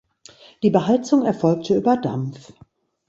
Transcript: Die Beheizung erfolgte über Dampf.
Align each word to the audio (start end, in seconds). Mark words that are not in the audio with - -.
Die 0.63 0.71
Beheizung 0.71 1.23
erfolgte 1.25 1.75
über 1.75 1.95
Dampf. 1.95 2.53